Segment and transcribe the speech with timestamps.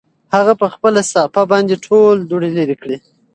[0.35, 2.97] هغه په خپله صافه باندې ټول دوړې لرې کړې.